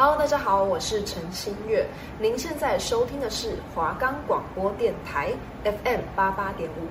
[0.00, 1.84] Hello，大家好，我是陈新月。
[2.20, 5.32] 您现在收听的是华冈广播电台
[5.64, 6.86] FM 八八点五。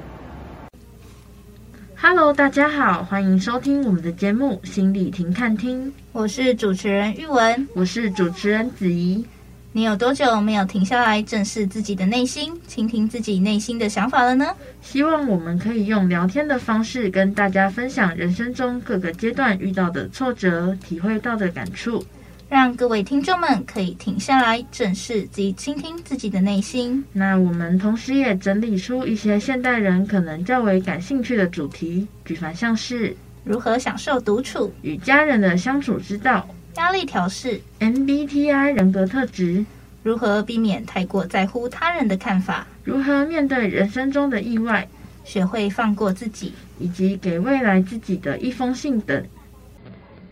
[1.95, 5.87] Hello，大家好，欢迎收听我们的节目《心理停看听》。
[6.11, 9.25] 我是主持人玉文，我是主持人子怡。
[9.71, 14.53] 你有多久没有停下来正视自己的内心，倾听自己内心的想法了呢？
[14.81, 22.03] 希望我们可以用聊天的方式跟大家分享人生中各个阶段遇到的挫折，体会到的感触。
[22.49, 27.03] 让各位听众们可以停下来，正视及倾听自己的内心。
[27.11, 39.65] 那我们同时也整理出一些现代人可能较为感兴趣的主题，举凡像是如何享受独处、与家人的相处之道、压力调试、MBTI 人格特质、
[40.01, 44.87] 如何避免太过在乎他人的看法、如何面对人生中的意外、
[45.25, 49.21] 学会放过自己，以及给未来自己的一封信等。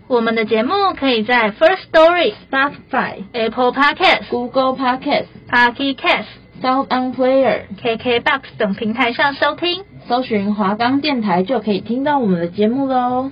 [0.08, 6.26] 我们的节目可以在 First Story、Spotify、Apple Podcast、Google Podcast、Pocket Cast、
[6.62, 13.32] Sound On Player、KKBox 等平台上收听，搜寻华冈电台就可以听到我们的节目喽。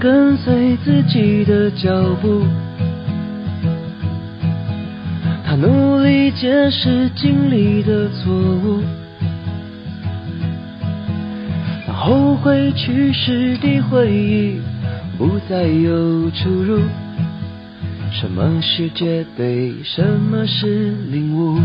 [0.00, 1.90] 跟随自己的脚
[2.22, 2.42] 步，
[5.44, 8.80] 他努力解释经历的错误，
[11.86, 14.58] 让后悔去世的回忆
[15.18, 16.80] 不再有出入。
[18.10, 19.74] 什么是绝对？
[19.84, 21.60] 什么是领悟？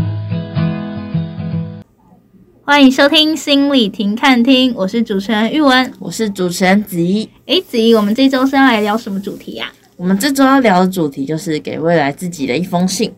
[2.68, 7.30] 欢迎收听心理停看厅，我是主持人玉文，我是主持人子怡。
[7.46, 9.94] 诶，子怡，我们这周是要来聊什么主题呀、啊？
[9.96, 13.14] 我们这周要聊的主题就是给未来自己的一封信。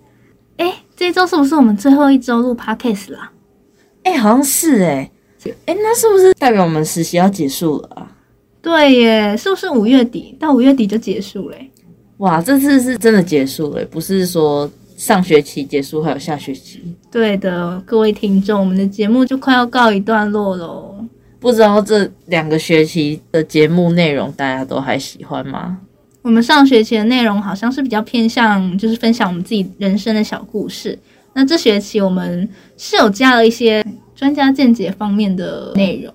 [0.59, 3.33] 诶，这周是不是我们最后一周录 podcast 啦？
[4.03, 5.11] 诶，好像是诶。
[5.65, 8.13] 诶，那是不是代表我们实习要结束了啊？
[8.61, 10.37] 对耶，是不是五月底？
[10.39, 11.71] 到五月底就结束嘞？
[12.19, 14.71] 哇，这次是真的结束了，不是说。
[14.99, 16.83] 上学期结束，还有下学期。
[17.09, 20.97] 对的，各位听众，我们的节目就快要告一段落喽。
[21.39, 25.79] 不知道这两个学期的节目内容大家都还喜欢吗？
[26.23, 30.99] 我们上学期的内容好像是比较偏向，就是分享我们自己人生的小故事。
[31.33, 33.85] 那这学期我们是有加了一些
[34.17, 36.13] 专家见解方面的内容。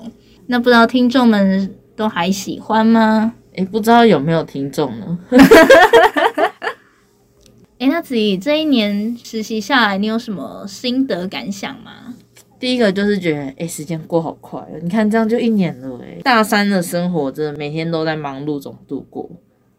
[0.47, 3.33] 那不知道听众们都还喜欢吗？
[3.55, 5.17] 诶，不知道有没有听众呢？
[7.83, 12.15] 哎，那子怡这一年实习下来，你有什么心得感想吗？
[12.57, 14.79] 第一个就是觉得，哎，时间过好快哦！
[14.81, 19.29] 你看这样就一年了，哎，大三的生活真的每天都在忙碌中度过，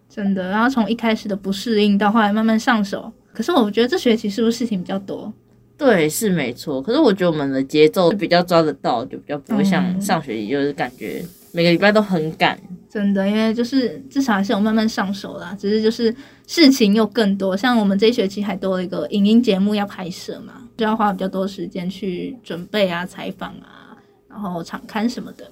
[0.07, 0.51] 真的。
[0.51, 5.33] 然后从一开始的不适应到后来慢慢上手，可是我觉得这学期是不是事情比较多？
[5.79, 6.83] 对，是没错。
[6.83, 12.61] 可是我觉得我们的节奏比较抓得到，就比较不会像上学期就是感觉每个礼拜都很赶。
[12.91, 16.15] 真的，因为就是至少还是有慢慢上手啦，只是就是
[16.47, 17.57] 事情又更多。
[17.57, 23.97] 像我们这学期还多了一个影音节目要拍摄嘛，就要花比较多时间去准备啊、采访啊，
[24.29, 25.51] 然后场刊什么的。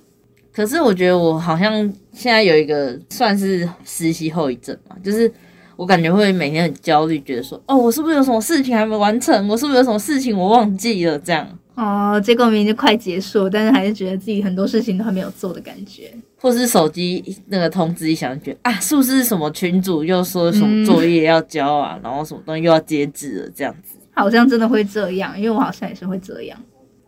[0.53, 1.73] 可是我觉得我好像
[2.13, 5.33] 现在有一个算是实习后遗症嘛，就是
[5.77, 9.49] 我感觉会每天很焦虑，觉得说哦，我是不是有什么事情还没完成？
[9.49, 11.19] 我是不是有什么事情我忘记了？
[11.19, 11.49] 这样。
[11.75, 23.97] 哦，结果明明就快结束，但是还是觉得自己很多事情都还没有做的感觉，或是手机那个通知一响，觉得啊，是不是什么群主又说什么作业要交啊，嗯、然后什么东西又要截止了这样子？
[24.15, 26.59] 好像真的会这样，因为我好像也是会这样。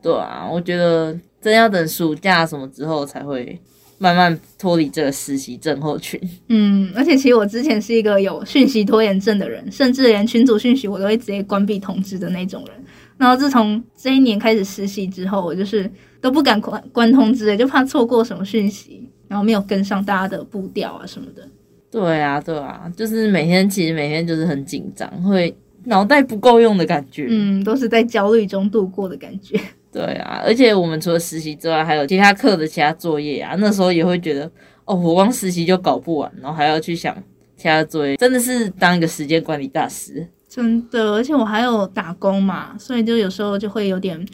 [0.00, 3.60] 对啊，我觉得真要等暑假什么之后才会
[3.98, 6.19] 慢慢脱离这个实习症候群。
[6.48, 12.83] 嗯，而且其实我之前是一个有讯息拖延症的人，甚至连群组讯息我都会直接关闭通知的那种人。
[13.16, 21.48] 然后自从这一年开始实习之后，我就是都不敢关关通知，就怕错过什么讯息，然后没有跟上大家的步调啊什么的。
[21.91, 27.26] 对啊，对啊，就是每天其实每天就是很紧张，会脑袋不够用的感觉。
[27.31, 29.58] 嗯，都是在焦虑中度过的感觉。
[29.93, 34.50] 对啊，而且我们除了实习之外，还有其他课的其他作业啊，那时候也会觉得，
[34.87, 37.14] 哦，我光实习就搞不完，然后还要去想
[37.56, 40.26] 其他作业，真的是当一个时间管理大师。
[40.54, 44.24] 真的，而且我还有打工嘛，所以就有时候就会有点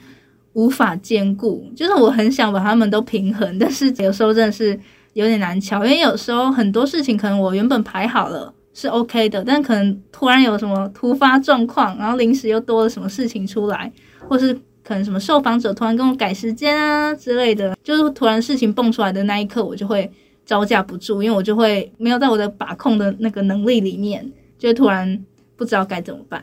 [0.53, 1.67] 无法兼顾。
[1.75, 4.79] 就是我很想把他们都平衡，但是有时候真的是
[5.15, 13.91] 有点难乔，因为有时候很多事情可能我原本排好了是 OK 的，但可能突然有什么突发状况，然后临时又多了什么事情出来，
[14.29, 14.53] 或是
[14.85, 20.13] 可能什么受访者突然跟我改时间啊之类的，就是突然事情蹦出来的那一刻，我就会
[20.45, 25.25] 招架不住，因为我就会没有在我的把控的那个能力里面，就突然。
[25.61, 26.43] 不知道该怎么办，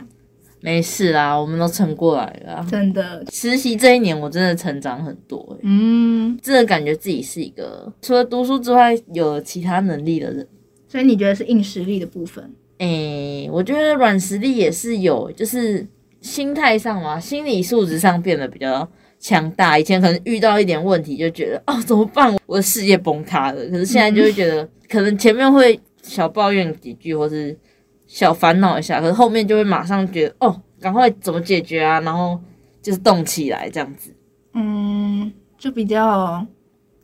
[0.62, 2.64] 没事啦，我们都撑过来了。
[2.70, 10.48] 真的，实习这一年我真的成长很多，欸，嗯，真的感觉自己是一个除了读书之外有其他能力的人。
[10.88, 12.44] 所以你觉得是硬实力的部分？
[12.78, 15.84] 诶、欸，我觉得软实力也是有，就是
[16.22, 18.88] 心态上嘛，心理素质上变得比较
[19.20, 19.80] 强大。
[19.80, 23.66] 以前可能遇到一点问题就觉得哦怎么办，我的世界崩塌了。
[23.72, 27.58] 可是现在就会觉得，可能前面会小抱怨几句，或是。
[28.08, 32.00] 小烦恼一下，可是后面就会马上觉得哦，赶快怎么解决啊？
[32.00, 32.40] 然后
[32.82, 34.12] 就是动起来这样子，
[34.54, 36.46] 嗯，就比较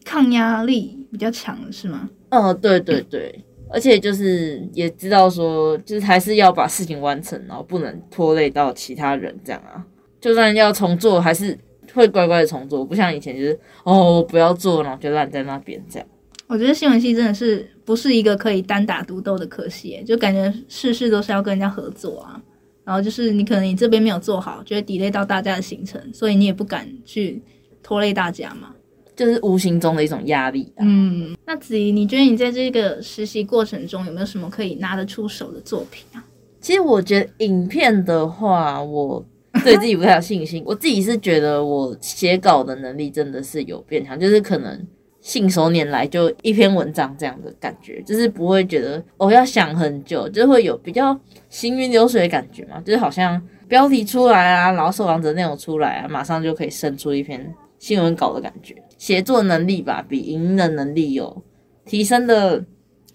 [0.05, 2.09] 抗压力比较强，是吗？
[2.31, 9.85] 哦，对对对，而且就是也知道说，就是还是要把事情完成，然后不能拖累到其他人，这样啊。
[10.21, 11.57] 就算要重做，还是
[11.93, 16.07] 会乖乖的重做，不像以前就是哦，我不要做，然后就烂在那边这样。
[16.47, 22.41] 我觉得新闻系真的是不是一个可以单打独斗的科系，就感觉事事都是要跟人家合作啊。
[22.83, 27.41] 然后就是你可能你这边没有做好，就会 delay 到大家的行程，所以你也不敢去
[27.81, 28.75] 拖累大家嘛，
[29.15, 30.83] 就是无形中的一种压力啊。
[30.85, 36.23] 嗯，那子怡，你觉得你在这个实习过程中有没有什么可以拿得出手的作品啊？
[36.59, 39.25] 其实我觉得影片的话，我
[39.63, 40.61] 对自己不太有信心。
[40.65, 44.85] 我自己是觉得我写稿的能力真的是有变强，就是可能。
[45.23, 51.17] 信手拈来就一篇文章这样的感觉，就是不会觉得我、哦、要想很久，就会有比较
[51.47, 58.75] 行云流水的感觉嘛，就是好像标题出来啊，然后受访者内容出来啊，马上就可以生出一篇新闻稿的感觉。
[58.97, 61.41] 写作能力吧，比影音的能力有
[61.85, 62.61] 提升的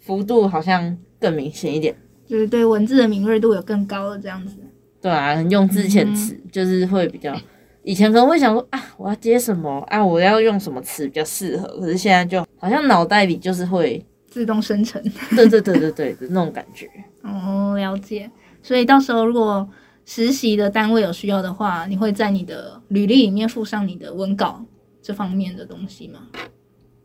[0.00, 1.94] 幅度，好像更明显一点，
[2.26, 4.56] 就是对文字的敏锐度有更高的这样子。
[5.02, 7.38] 对啊，用字遣词就是会比较。
[7.88, 11.67] 以前可能会想说啊，我要接什么啊，我要用什么词比较适合。
[11.81, 15.02] 可是现在就好像脑袋里就是会自动生成，
[15.35, 16.87] 对对对对对的那种感觉。
[17.25, 18.31] 哦，了解。
[18.62, 19.67] 所以到时候如果
[20.05, 24.62] 实习的单位有需要的话，你会在你的履历里面附上你的文稿
[25.00, 26.29] 这方面的东西吗？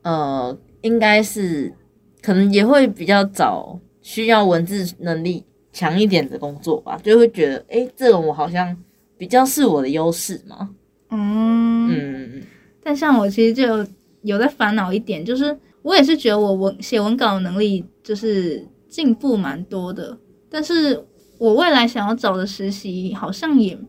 [0.02, 1.74] 呃，应该是，
[2.22, 8.78] 可能也会比较找需要文字能力强一点的工作吧，就会觉得哎、欸，这个我好像。
[9.24, 10.70] 比较是我的优势吗？
[11.10, 12.42] 嗯嗯，
[12.84, 13.88] 但像我其实就
[14.22, 20.18] 有，在烦恼一点，就是我也是觉得我文写文稿能力就是进步蛮多的，
[20.50, 21.02] 但是
[21.38, 23.80] 我未来想要找的实习好像也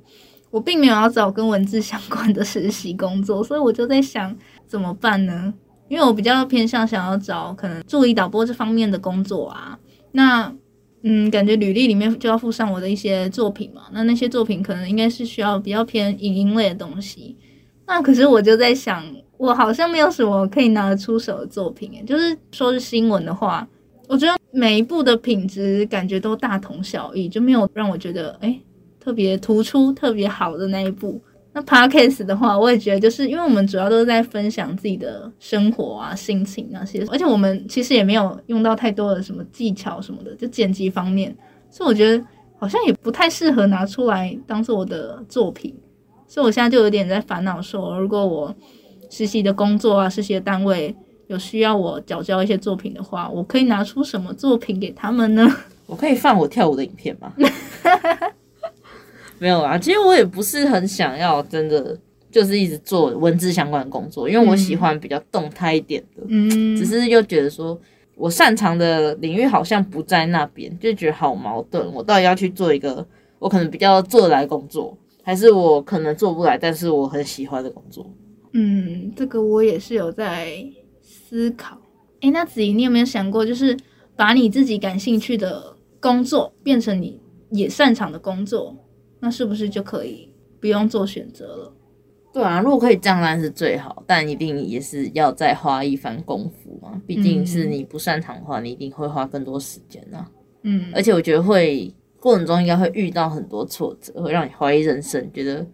[0.52, 4.36] 我并没有要找跟文字相关的实习工作，所以我就在想
[4.68, 5.52] 怎么办呢？
[5.88, 9.76] 因为我比较偏向想要找可能助理导播这方面的工作啊，
[10.12, 10.54] 那。
[11.06, 17.36] 嗯，感觉履历里面就要附上我的一些作品嘛，那那些作品可能应该是需要比较偏影音类的东西。
[17.86, 19.04] 那可是我就在想，
[19.36, 23.68] 我好像没有什么可以拿得出手的作品诶，就是说是新闻的话，
[24.08, 28.58] 我觉得每一部的品质感觉都大同小异，就没有让我觉得诶
[28.98, 31.20] 特别突出、特别好的那一部。
[31.54, 41.34] 那 Podcast 的话，我也觉得，就是因为我们主要都是在分享自己的生活啊、心情那些，而且我们其实也没有用到太多的什么技巧什么的，就剪辑方面，
[41.70, 42.24] 所以我觉得
[42.58, 45.72] 好像也不太适合拿出来当做我的作品。
[46.26, 48.52] 所以我现在就有点在烦恼，说如果我
[49.08, 50.92] 实习的工作啊、实习的单位
[51.28, 55.48] 有需要我缴交一些作品的话，我可以拿出什么作品给他们呢？
[55.86, 57.32] 我可以放我跳舞的影片吗？
[59.38, 61.98] 没有啊，其实我也不是很想要，真的
[62.30, 66.22] 就是一直做文字相关的工作，因为我喜欢比较动态一点的。
[66.28, 67.78] 嗯，只是又觉得说
[68.16, 71.92] 我擅长的领域好像不在那边，就觉得好矛盾。
[71.92, 73.06] 我到底要去做一个
[73.38, 78.08] 我可能比较做得来工作，还是我可能做不来，但是我很喜欢的工作？
[78.52, 80.64] 嗯，这个我也是有在
[81.02, 81.76] 思考。
[82.20, 83.76] 诶，那子怡，你有没有想过，就是
[84.16, 88.76] 把你自己感兴趣的工作变成你也擅长的工作？
[89.24, 90.28] 那是不是就可以
[90.60, 91.72] 不用做选择了？
[92.30, 97.00] 对啊，如果可以这样，当然是最好，但一定也是要再花一番功夫嘛。
[97.06, 100.30] 毕竟是你不擅长的话，你一定会花更多时间啊。
[100.62, 101.90] 嗯，而且我觉得会
[102.20, 105.66] 过程中应该会遇到很多挫折，会让你怀疑人生，觉得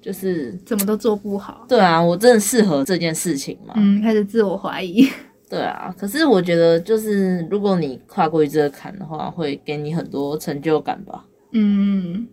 [0.00, 1.66] 就是怎么都做不好。
[1.68, 3.74] 对啊，我真的适合这件事情吗？
[3.76, 5.06] 嗯，开始自我怀疑。
[5.50, 11.26] 对啊，可是我觉得就是如果你跨过这个坎的话，会给你很多成就感吧。
[11.50, 12.26] 嗯。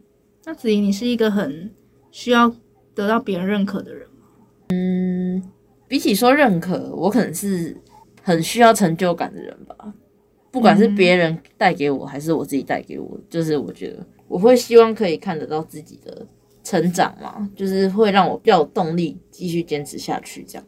[0.45, 1.69] 那子怡，你是一个很
[2.11, 2.51] 需要
[2.95, 4.25] 得到别人认可的人吗？
[4.69, 5.43] 嗯，
[5.87, 7.77] 比起说认可，我可能是
[8.23, 9.93] 很需要成就感的人吧。
[10.51, 16.25] 不管是别人带给我，还是我自己带给我，就是我觉得我会希望可以看得到自己的
[16.63, 20.43] 成长嘛，就是会让我比较有动力继续坚持下去。
[20.43, 20.67] 这样。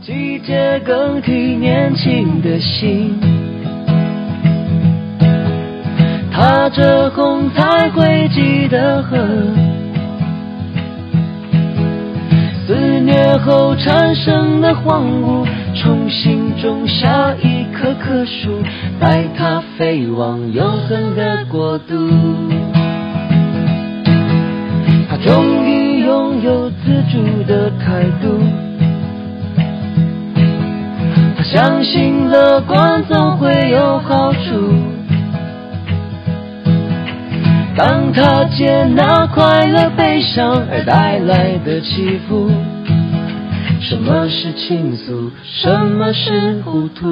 [0.00, 3.37] 季节更替年轻的心。
[6.38, 9.18] 踏着红彩汇集的河，
[12.64, 18.62] 肆虐后产生的荒芜，重新种下一棵棵树，
[19.00, 22.08] 带它飞往永恒的国度。
[25.10, 28.38] 他终于拥有自主的态度，
[31.36, 34.77] 他相信乐观总会有好处。
[37.78, 42.50] 当他接纳快乐、悲伤而带来的起伏，
[43.80, 47.06] 什么是倾诉，什么是糊涂？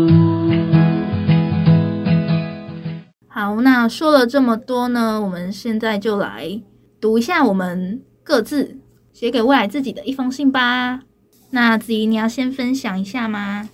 [3.28, 6.60] 好，那说了这么多呢，我们现在就来
[7.00, 8.78] 读一下我们各自
[9.12, 11.02] 写给未来自己的一封信吧。
[11.50, 13.68] 那子怡，你要先分享一下吗？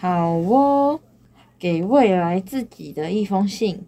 [0.00, 0.98] 好哦，
[1.58, 3.82] 给未来自己的一封信。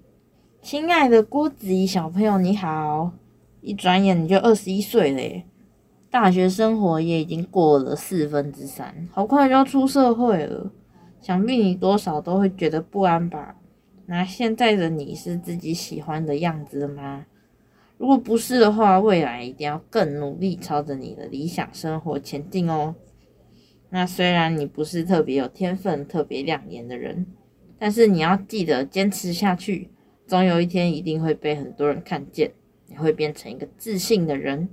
[0.63, 3.13] 亲爱的郭子仪小朋友，你好！
[3.63, 5.43] 一转眼你就二十一岁了，
[6.11, 10.71] 大学生活也已经过了四分之三，好快就要出社会了。
[11.23, 13.57] 想必你多少都会觉得不安吧？
[14.05, 17.25] 那现在的你是自己喜欢的样子吗？
[17.97, 22.95] 如果不是的话，未来一定要更努力，朝着你的理想生活前进哦。
[23.89, 27.27] 那虽然你不是特别有天分、特别亮眼的人，
[27.79, 29.89] 但是你要记得坚持下去。
[30.31, 32.53] 总有一天一定会被很多人看见，
[32.87, 34.69] 你会变成一个自信的人。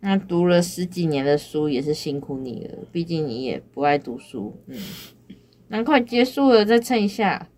[0.00, 4.56] 那读了十几年的书也是辛苦你了，毕竟你也不爱读书。
[4.66, 4.76] 嗯，
[5.68, 7.48] 那快结束了，再撑一下。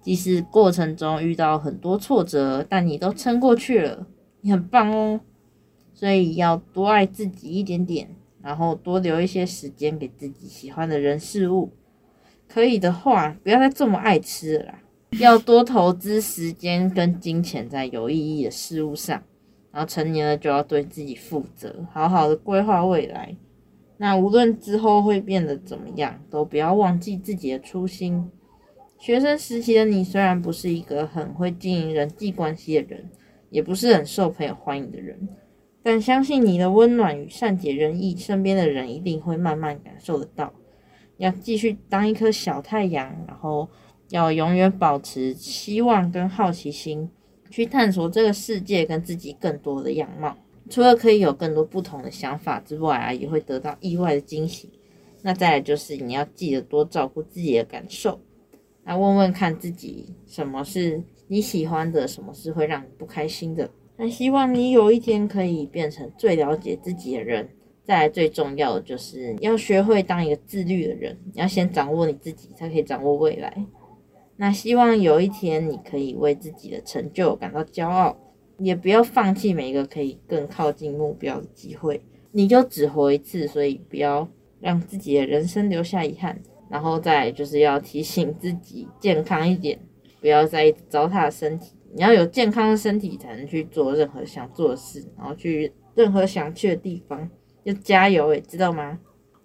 [0.00, 4.06] 即使过程中遇到很多挫折，但你都撑过去了，
[4.42, 5.20] 你很棒哦。
[5.92, 11.72] 所以要多爱自己一点点，然后多留一些时间给自己喜欢的人事物。
[12.46, 14.78] 可以的话，不要再这么爱吃了啦。
[15.18, 19.22] 要多投资时间跟金钱在有意义的事物上，
[19.72, 23.34] 然后成年了就要对自己负责，好好的规划未来。
[23.96, 28.30] 那无论之后会变得怎么样，都不要忘记自己的初心。
[28.98, 33.10] 学生时期的你虽然不是一个很会经营人际关系的人，
[33.48, 35.28] 也不是很受朋友欢迎的人，
[35.82, 40.52] 但相信你的温暖与善解人意，身边的人一定会慢慢感受得到。
[41.16, 43.68] 要继续当一颗小太阳，然后。
[44.10, 47.10] 要永远保持希望跟好奇心，
[47.50, 50.36] 去探索这个世界跟自己更多的样貌。
[50.68, 54.68] 除了可以有更多不同的想法之外啊，也会得到意外的惊喜。
[55.22, 58.20] 那再来就是你要记得多照顾自己的感受。
[58.84, 63.68] 那问问看自己，什么是你喜欢的，什么是会让你不开心的。
[63.96, 67.48] 那希望你有一天可以变成最了解自己的人。
[67.84, 71.16] 再来最重要的就是要学会当一个自律的人。
[71.32, 73.64] 你要先掌握你自己，才可以掌握未来。
[74.36, 78.16] 那希望有一天你可以为自己的成就感到骄傲，
[78.58, 82.00] 也不要放弃每一个可以更靠近目标的机会。
[82.32, 84.28] 你就只活一次，所以不要
[84.60, 86.40] 让自己的人生留下遗憾。
[86.68, 89.78] 然后再就是要提醒自己健康一点，
[90.20, 91.72] 不要再糟蹋身体。
[91.94, 97.30] 你要有健康的身体，才能去做任何想做的事，然后去任何想去的地方。
[97.62, 98.98] 要加油诶，知道吗？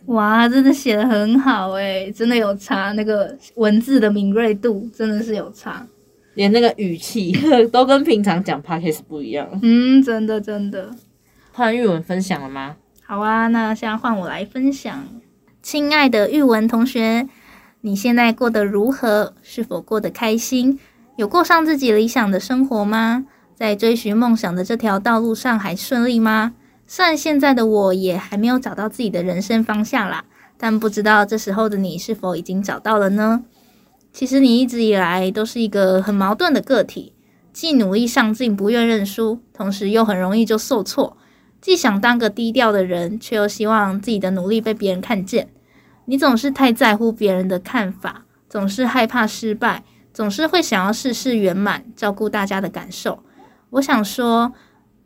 [0.08, 5.86] 哇，真的写的很好诶，真的有差，那个文字的敏锐度真的是有差，
[6.34, 7.32] 连那个语气
[7.72, 9.48] 都跟平常讲 podcast 不一样。
[9.62, 10.90] 嗯，真的真的。
[11.52, 12.76] 换玉文分享了吗？
[13.06, 15.04] 好啊，那现在换我来分享。
[15.62, 17.28] 亲爱的玉文同学，
[17.82, 19.34] 你现在过得如何？
[19.42, 20.80] 是否过得开心？
[21.18, 23.26] 有过上自己理想的生活吗？
[23.54, 26.54] 在追寻梦想的这条道路上还顺利吗？
[26.94, 30.26] 虽然现在的我也还没有找到自己的人生方向啦，
[30.58, 33.46] 但不知道这时候的你是否已经找到了呢？
[34.12, 37.14] 其实你一直以来都是一个很矛盾的个体，
[37.54, 41.16] 既努力上进，不愿认输，同时又很容易就受挫；
[41.62, 45.48] 既想当个低调的人，却又希望自己的努力被别人看见。
[46.04, 53.24] 你总是太在乎别人的看法，总是害怕失败，总是会想要事事圆满，照顾大家的感受。
[53.70, 54.52] 我想说。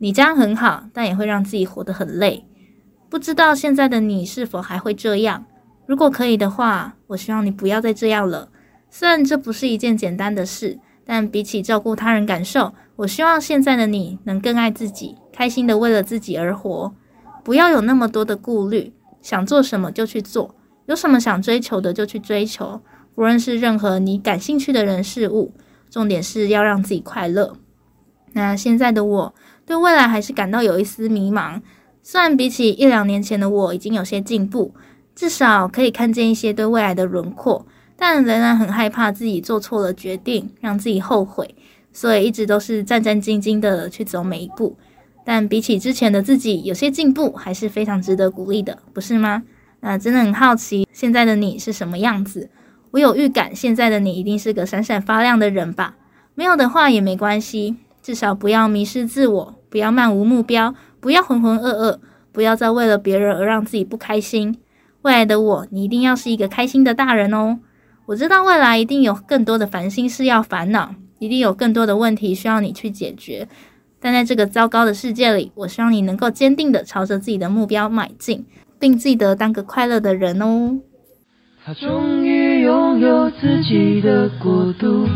[0.06, 2.46] 你这样很好，但也会让自己活得很累。
[3.10, 5.48] 不知道现在的你是否还会这样？
[5.88, 8.50] 如果可以的话，我希望你不要再这样了。
[8.92, 16.94] 虽然这不是一件简单的事，但比起照顾他人感受，我希望现在的你能更爱自己，开心的为了自己而活。
[17.44, 18.94] 不要有那么多的顾虑，
[19.24, 20.54] 想做什么就去做，
[20.86, 22.80] 有什么想追求的就去追求，
[23.16, 25.56] 无论是任何你感兴趣的人事物。
[25.90, 27.56] 重点是要让自己快乐。
[28.34, 29.34] 那现在的我。
[29.66, 31.62] 对未来还是感到有一丝迷茫，
[32.04, 34.74] 虽然比起一两年前的我已经有些进步，
[35.16, 41.56] 至少可以看见一些对未来的轮廓，但仍然很害怕自己做错了决定，让自己后悔，
[41.92, 44.78] 所以一直都是战战兢兢的去走每一步。
[45.24, 49.42] 但比起之前的自己，有些进步还是非常值得鼓励的，不是吗？
[49.80, 52.52] 那真的很好奇，现在的你是什么样子？
[52.92, 55.96] 我有预感，现在的你一定是个闪闪发亮的人吧？
[56.36, 61.98] 没有的话也没关系，至少不要迷失自我，不要漫无目标，不要浑浑噩噩，
[62.32, 64.60] 不要再为了别人而让自己不开心。
[65.02, 67.58] 未来的我，你一定要是一个开心的大人哦！
[68.06, 73.48] 我知道未来一定有更多的烦心事要烦恼，一定有更多的问题需要你去解决。
[74.00, 78.46] 但在这个糟糕的世界里，我希望你能够坚定地朝着自己的目标迈进，
[78.78, 80.78] 并记得当个快乐的人哦。
[81.66, 85.08] 他终于拥有自己的国度，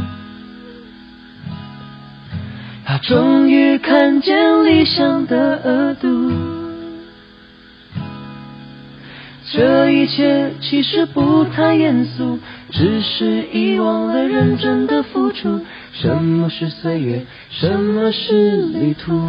[2.89, 6.31] 他终于看见理想的额度。
[9.53, 12.39] 这一切其实不太严肃，
[12.71, 15.61] 只是遗忘了认真的付出。
[15.93, 17.27] 什么是岁月？
[17.51, 19.21] 什么是旅途？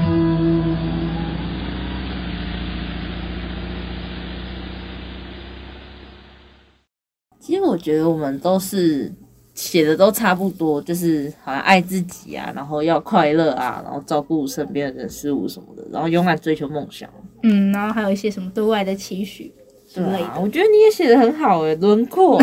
[7.39, 9.13] 其实我觉得我们都是
[9.61, 17.09] 写的都差不多，就是好像爱自己啊，然后要快乐啊，然后照顾身边的人事物什么的，然后勇敢追求梦想。
[17.43, 19.53] 嗯，然后还有一些什么对外的期许
[19.87, 20.25] 之类的。
[20.25, 22.41] 啊、我觉得你也写的很好诶，轮廓。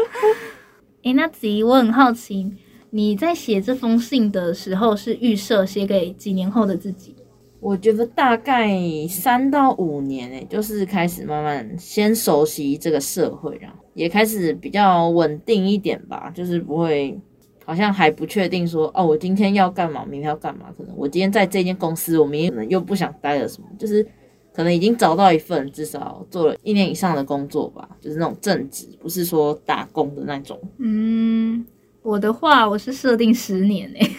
[1.02, 2.52] 诶，那子怡，我很好奇。
[2.90, 7.16] 你在写这封信的时候是预设写给几年后的自己？
[7.60, 8.70] 我觉得大概
[9.08, 17.18] 三到五年诶，就是开始慢慢先熟悉这个社会，然后也开始比较稳定一点吧，就是不会
[17.64, 20.66] 好像还不确定说哦，我今天要干嘛，明天要干嘛？
[20.76, 24.06] 可能我今天在这间公司，我明天可能又不想待了什么，就是
[24.52, 30.58] 可能已经找到一份至少做了一年以上的工作吧，就是那种正职，不是说打工的那种。
[30.78, 31.64] 嗯。
[32.02, 34.10] 我的话，我是设定十年诶，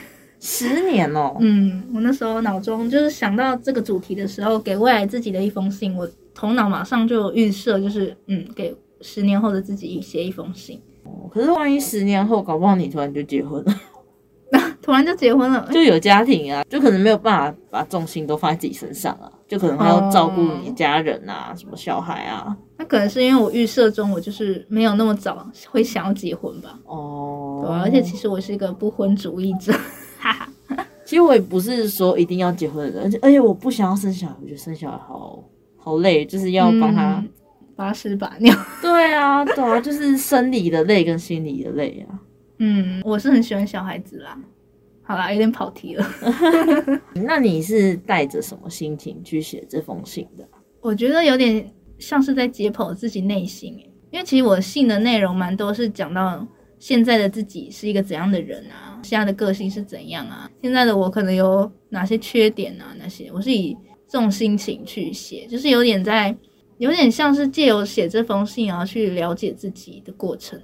[0.42, 1.38] 十年哦。
[1.40, 10.82] 嗯，我那时候脑中就是想到这个主题的时候，给未来自己的一封信，我头脑马上就预设，就是嗯，给十年后的自己写一封信。
[11.04, 13.74] 哦，可是万一十年后，搞不好你突然就结婚了。
[14.82, 22.58] 突然就结婚了，就有家庭啊，就可能没有办法把重心都放在自己身上啊，就可能还要照顾你家人啊，哦、什么小孩啊。
[22.78, 26.78] 那可能是因为我预设中我就是没有那么早会想要结婚吧。
[26.86, 29.72] 哦，对，而且其实我是一个不婚主义者。
[31.12, 35.44] 其实我也不是说一定要结婚的人，而且而且我不想要生小孩，我觉得生小孩好
[35.76, 37.22] 好累，就是要帮他
[37.76, 38.56] 把屎把尿。
[38.82, 42.18] 对啊，对啊，就是生理的累跟心理的累啊。
[42.60, 44.40] 嗯，我是很喜欢小孩子啦。
[45.04, 46.10] 好啦，有点跑题了。
[47.14, 50.48] 那你是带着什么心情去写这封信的？
[50.80, 51.70] 我觉得有点
[52.00, 53.78] 像是在解剖自己内心，
[54.12, 56.48] 因为其实我信的内容蛮多是讲到
[56.82, 66.36] 现在的自己是一个怎样的人啊，现在的个性是怎样啊，现在的我可能有哪些缺点啊，那些我是以这种心情去写，就是有点在，
[66.80, 70.60] 有点像是借由写这封信然后去了解自己的过程。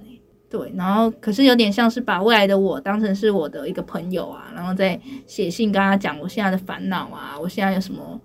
[0.50, 8.20] 对，然后可是有点像是把未来的我当成是我的一个朋友啊，然后再写信跟他讲我现在的烦恼啊，我现在有什么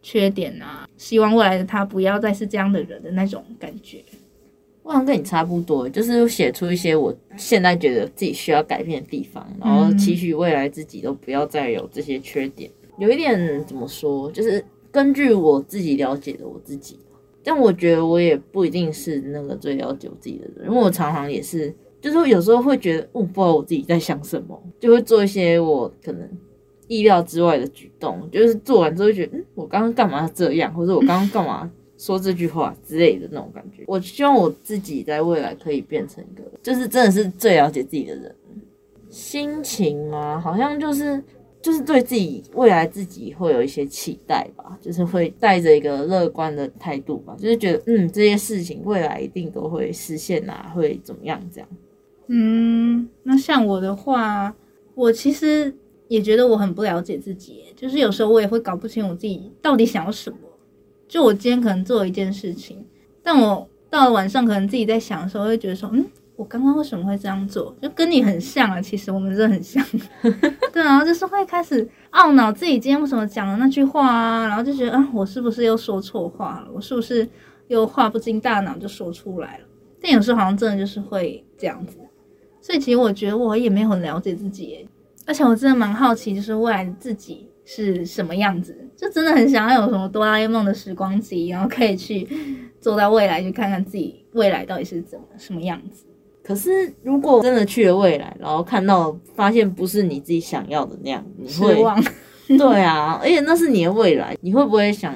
[0.00, 4.02] 缺点啊，希望未来的他不要再是这样的人的那种感觉。
[4.84, 12.70] 我好像跟你差不多，就是写出一些我现在觉得自己需要改变的地方，然后期许未来自己都不要再有这些缺点。
[12.98, 17.00] 有一点怎么说，就是根据我自己了解的我自己。
[17.46, 26.26] 但我觉得我也不一定是那个最了解我自己的人，因为我常常也是，就是有时候会觉得，我、哦、不知道我自己在想什么，就会做一些我可能
[26.88, 33.84] 意料之外的举动，就是做完之后觉得，嗯，我刚刚干嘛这样，或者我刚刚干嘛说这句话之类的那种感觉。
[33.86, 38.34] 我希望我自己在未来可以变成一个，就是真的是最了解自己的人。
[39.10, 41.22] 心情嘛，好像就是。
[41.64, 51.68] 就是对自己未来自己会有一些期待吧，就是会带着一个乐观的态度吧，就是觉得嗯，这些事情未来一定都会实现啊，会怎么样这样？
[52.26, 54.54] 嗯，那像我的话，
[54.94, 55.74] 我其实
[56.08, 60.36] 也觉得我很不了解自己，就是有时候我也会搞不清我自己到底想要什么。
[61.08, 62.84] 就我今天可能做一件事情，
[63.22, 66.04] 但我到了晚上可能自己在想的时候，会觉得说嗯。
[66.36, 67.72] 我刚刚为什么会这样做？
[67.80, 69.80] 就跟你很像啊，其实我们真的很像。
[70.72, 76.68] 对，然后就是会开始懊恼自己今天为什么讲了那句话啊，然后就觉得啊，我是不是又说错话了？
[76.74, 77.28] 我是不是
[77.68, 79.64] 又话不经大脑就说出来了？
[80.02, 81.98] 但有时候好像真的就是会这样子。
[82.60, 84.88] 所以其实我觉得我也没有很了解自己，
[85.26, 92.28] 而且我真的蛮好奇，就是未来自己是什么样子，就真的很想要有什么哆啦 A 梦的时光机，然后可以去
[92.80, 96.04] 坐到未来去看看自己未来到底是怎么什么样子。
[96.42, 102.04] 可是如果真的去了未来，然后看到发现不是你自己想要的那样，你会失望。
[102.46, 105.14] 对啊，而且那是你的未来，你会不会想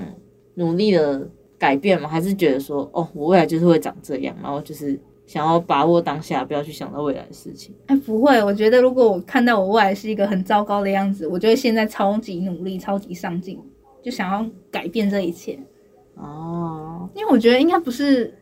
[0.55, 2.09] 努力的改变吗？
[2.09, 4.99] 还是觉得说，哦，我未来就是会长这样，然后就是
[5.29, 7.75] 想要把握当下，不要去想到未来的事情？
[7.87, 13.61] 哎，不会，我觉得如果我看到我未来是一个很糟糕的样子，我就会现在超级努力、超级上进，
[14.03, 15.59] 就想要改变这一切。
[16.15, 18.35] 哦，因为我觉得应该不是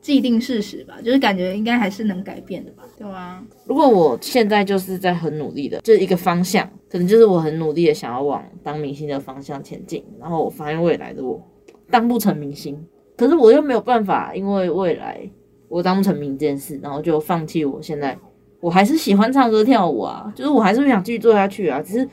[0.00, 2.82] 既定事实吧，就是感觉应该还是能改变的吧？
[2.98, 3.40] 对啊。
[3.64, 11.40] 如果我现在就是在很努力的，就是一个方向，可能就是我很努力的想要往当明星的方向前进，然后我发现未来的我
[11.88, 12.84] 当不成明星，
[13.16, 15.30] 可是我又没有办法，因为未来
[15.72, 18.14] 我当不成名这件事，然后就放弃我现在，
[18.60, 22.06] 我还是喜欢唱歌跳舞啊，就是我还是会想继续做下去啊，只是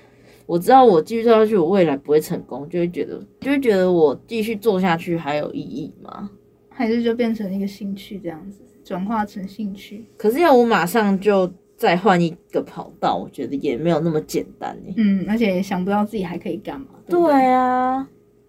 [0.46, 6.30] 我知道我继续做下去，我未来不会成功，就会觉得就会觉得我继续做下去还有意义吗？
[6.70, 10.06] 还是就变成一个兴趣这样子，转化成兴趣。
[10.16, 14.78] 可是要我马上就再换一个跑道，我觉得也没有那么简单。
[14.96, 16.88] 嗯，而且也想不到自己还可以干嘛。
[17.06, 18.08] 对，对啊，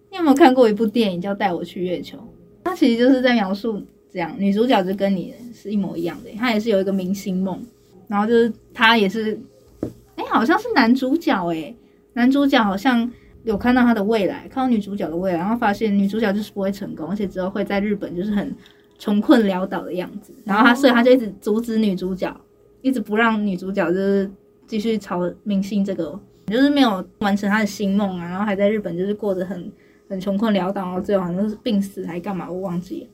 [0.09, 2.17] 你有没有看过一部电影叫《带我去月球》？
[2.63, 7.63] 它其实就是在描述这样，女主角就跟你是一模一样的，她也是有一个明星梦，
[8.07, 9.39] 然后就是她也是，
[10.15, 11.73] 哎、好像是男主角哎、
[12.13, 13.11] 男主角好像。
[13.43, 18.55] 有看到他的未来，看到女主角的未来，然后发现女主角就是不会成功，而且之后会在日本就是很
[18.99, 20.31] 穷困潦倒的样子。
[20.45, 22.31] 然后他，所以他就一直阻止女主角，
[22.83, 24.29] 一直不让女主角就是
[24.67, 28.29] 继续朝明星这个，就是没有完成他的新梦啊。
[28.29, 29.71] 然后还在日本就是过着很
[30.07, 33.07] 很穷困潦倒，最后好像是病死还干嘛，我忘记了。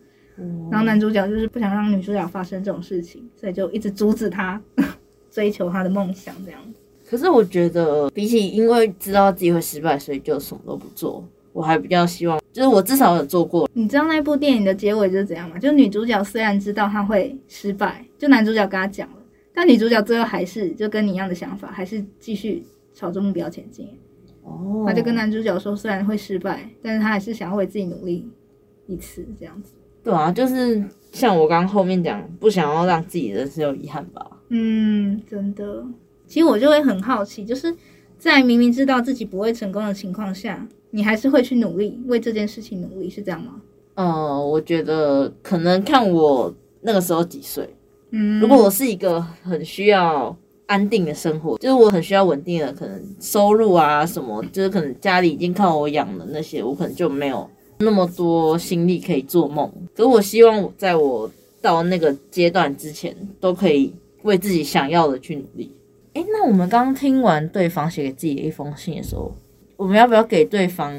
[0.70, 4.62] 然后男主角就是不想让女主角发生这种事情，所以就一直阻止她
[5.32, 6.80] 追求她的梦想这样子。
[7.10, 11.24] 可是我觉得，比起因为知道自己会失败，所以就什么都不做，
[11.54, 13.70] 我还比较希望，就是我至少有做过。
[13.74, 15.58] 你知道那部电影的结尾就是怎样吗？
[15.58, 19.16] 就女主角虽然知道她会失败，就男主角跟她讲了，
[19.54, 23.88] 但女主角最后还是就跟你一样的想法，还是继续朝着目标前进。
[24.44, 28.30] 哦，她就跟男主角说，虽然会失败，但是她还是想要为自己努力
[28.86, 29.72] 一次，这样子。
[30.08, 34.26] 对啊，就是像我刚刚后面讲，不想要让自己的人生有遗憾吧。
[34.48, 35.84] 嗯，真的。
[36.26, 37.76] 其实我就会很好奇，就是
[38.18, 43.56] 在明明知道自己不会成功的情况下，你还是会去努力为这件事情努力，是这样吗？
[43.96, 47.70] 嗯，我觉得可能看我那个时候几岁。
[48.12, 50.34] 嗯，如果我是一个很需要
[50.68, 59.72] 安定的生活，就是我很需要稳定的可能收入啊什么，就是可能家里已经靠我养了那些，我可能就没有那么多心力可以做梦。
[59.96, 61.30] 可是我希望我在我
[61.62, 65.72] 到那个阶段之前，都可以为自己想要的去努力。
[66.14, 69.32] 诶，那我们刚听完对方写给自己的一封信的时候，
[69.76, 70.94] 我们要不要给对方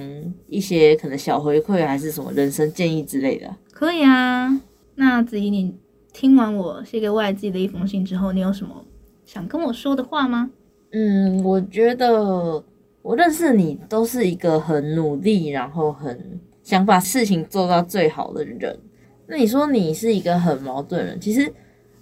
[0.46, 3.54] 一些可能小回馈，还是什么人生建议之类的？
[3.72, 4.60] 可以啊。
[4.94, 5.74] 那子怡，你
[6.12, 8.84] 听完我写给未来自的一封信之后，你有什么
[9.24, 10.50] 想跟我说的话吗？
[10.92, 12.62] 嗯，我觉得
[13.02, 18.78] 我认识你都是一个很努力，然后很想把事情做到最好的人。
[19.26, 21.50] 那你说你是一个很矛盾人，其实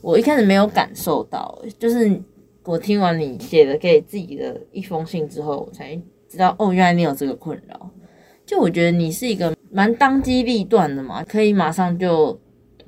[0.00, 2.20] 我一开始没有感受到，就是。
[2.68, 5.94] 我听完你写的给自己的一封信之后，我才
[6.28, 7.88] 知道哦，原来你有这个困扰。
[8.44, 12.36] 就我觉得你是一个蛮当机立断的嘛，可以马上就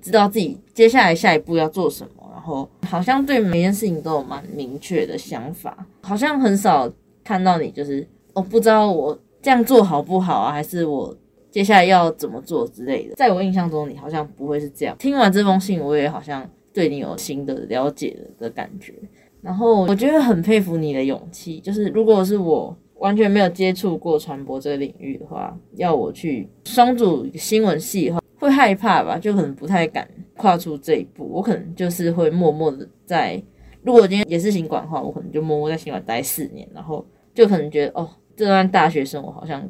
[0.03, 11.17] 知道自己接下来下一步要做什么，然后好像对每件事情都有蛮明确的想法，好像很少看到你就是我、不知道我这样做好不好啊，还是我
[11.50, 13.14] 接下来要怎么做之类的。
[13.14, 14.96] 在我印象中，你好像不会是这样。
[14.98, 18.94] 听完这封信，我也好像对你有新的了解的感觉。
[19.40, 30.06] 然后我觉得很佩服你的勇气，就是如果是我完全没有接触过传播这个领域的话，要我去双主新闻系的话，会害怕吧，就可能不太敢
[30.37, 31.24] 跨出这一步。
[31.32, 33.40] 我可能就是会默默的在，
[33.82, 39.66] 如果今天也是行管的话，我可能就默默在行管待四年，然后就可能觉得哦，这段大学生活好像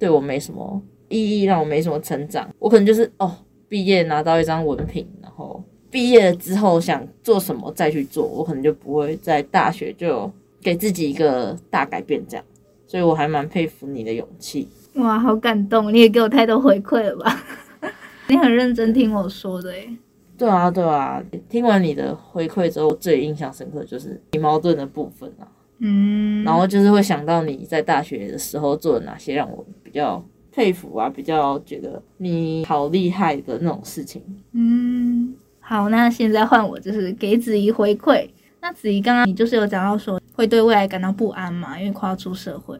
[0.00, 0.82] 对我没什么
[1.12, 2.48] 意义，让我没什么成长。
[2.58, 3.36] 我可能就是哦，
[3.68, 5.62] 毕业拿到一张文凭，然后。
[5.90, 12.42] 毕业了之后想做什么再去做，我可能就不会在大学就给自己一个大改变这样，
[12.86, 14.66] 所以我还蛮佩服你的勇气。
[14.94, 15.92] 哇，好感动！
[15.92, 17.44] 你也给我太多回馈了吧？
[18.28, 19.94] 你很认真听我说的诶。
[20.38, 25.44] 对啊，对啊，听完你的回馈之后，最印象深刻就是你矛盾的部分啊。
[25.80, 34.22] 嗯，然后就是会想到你在大学的时候做了哪些让我比较佩服啊，比较觉得你好厉害的那种事情。
[34.52, 35.34] 嗯。
[35.64, 38.28] 好，那现在换我，就是给子怡回馈。
[38.60, 42.78] 那子怡刚刚你就是有讲到说会对未来感到不安嘛，因为快要出社会。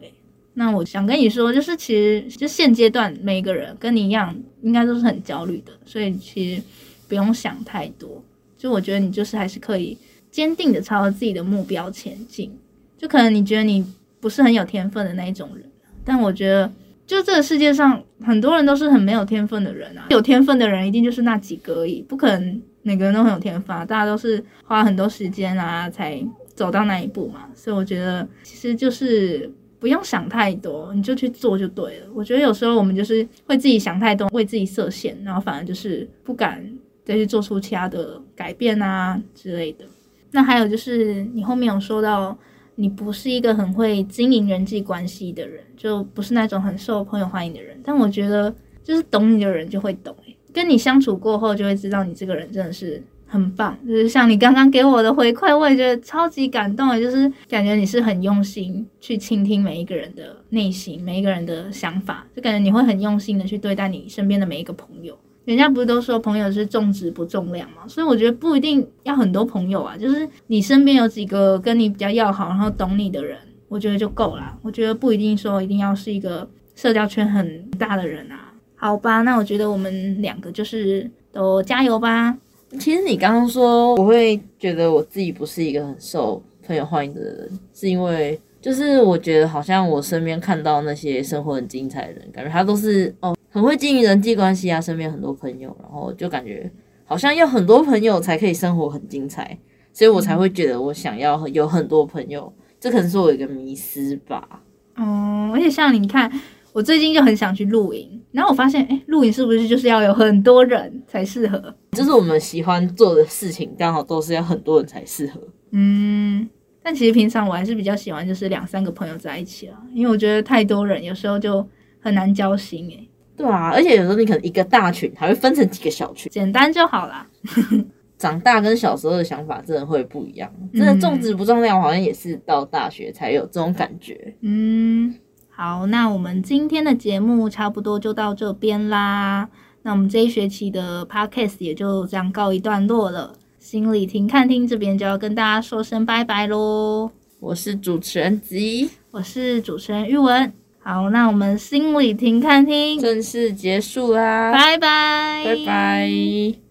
[0.54, 6.62] 那我想跟你说，就是其实就现阶段每一个人跟你一样，应该都是很焦虑的，所以其实
[7.08, 8.22] 不用想太多，
[8.58, 9.96] 就我觉得你就是还是可以
[10.30, 12.52] 坚定的朝着自己的目标前进。
[12.98, 13.86] 就可能你觉得你
[14.20, 15.64] 不是很有天分的那一种人，
[16.04, 16.70] 但我觉得
[17.06, 20.06] 就这个世界上很多人都是很没有天分的人啊。
[20.10, 26.22] 有天分的人一定就是那几个而已，不可能每个人都很有天分啊，大家都是花很多时间啊才
[26.54, 27.48] 走到那一步嘛。
[27.54, 29.50] 所以我觉得其实就是。
[29.82, 32.06] 不用想太多，你就去做就对了。
[32.14, 36.64] 我觉得有时候我们就是会自己想太多，为自己设限，然后反而就是不敢
[37.04, 39.84] 再去做出其他的改变啊之类的。
[40.30, 42.38] 那还有就是你后面有说到，
[42.74, 47.78] 你不是一个很会经营人际关系的人，就不是那种很受朋友欢迎的人。
[47.84, 50.14] 但我觉得就是懂你的人就会懂，
[50.52, 53.02] 跟你相处过后就会知道你这个人真的是。
[53.24, 57.00] 很棒，就是像你刚刚给我的回馈，我也觉得超级感动。
[57.00, 65.18] 就是感觉你是很用心去倾听每一个人的内心，每一个人的想法，就感觉你会很用心的去对待你身边的每一个朋友。
[65.44, 67.86] 人家不是都说朋友是重质不重量吗？
[67.88, 73.36] 所以我觉得不一定要很多朋友啊，就是你身边有几个跟你比较要好，然后懂你的人，
[73.68, 74.56] 我觉得就够了。
[74.62, 78.52] 我觉得不一定说一定要是一个社交圈很大的人啊。
[78.76, 82.36] 好吧，那我觉得我们两个就是都加油吧。
[82.78, 96.70] 其实你刚刚说我会觉得我自己不是一个很受朋友欢迎的人，是因为就是我觉得好像我身边看到那些生活很精彩的人，感觉他都是哦很会经营人际关系啊，身边很多朋友，然后就感觉
[97.04, 99.58] 好像要很多朋友才可以生活很精彩，
[99.92, 104.62] 所以我才会觉得我想要有很多朋友，这可能是我一个迷失吧。
[104.96, 106.32] 嗯，而且像你看。
[106.74, 111.62] 我最近就很想去露营，然后我发现，哎，露营是不是就是要有很多人才适合？
[111.90, 115.38] 就是我们喜欢做的事情，刚好都是要很多人才适合。
[115.72, 116.48] 嗯，
[116.82, 121.66] 但其实平常我还是比较喜欢就是两三个朋友在一起啊，因为我觉得太多人有时候就
[122.00, 123.06] 很难交心哎。
[123.36, 127.26] 对啊，而且有时候你可能一个大群还会分成几个小群，简单就好啦。
[128.18, 134.34] 长大跟小时候的想法真的会不一样，真的重质不重量，好像也是到大学才有这种感觉。
[134.42, 135.14] 嗯。
[135.54, 139.48] 好，那我们今天的节目差不多就到这边啦。
[139.82, 143.34] 那我们这一学期的 podcast 也就这样告一段落了。
[143.62, 147.08] 心理停看厅这边就要跟大家说声拜拜喽。
[147.38, 150.52] 我是主持人子怡，我是主持人玉文。
[150.80, 156.62] 好，那我们心理停看厅正式结束啦，拜拜，拜拜。